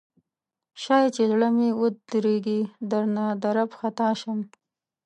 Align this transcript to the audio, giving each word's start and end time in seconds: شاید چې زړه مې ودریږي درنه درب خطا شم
شاید 0.83 1.09
چې 1.15 1.23
زړه 1.31 1.47
مې 1.55 1.69
ودریږي 1.81 2.59
درنه 2.91 3.25
درب 3.43 3.69
خطا 3.79 4.09
شم 4.19 4.39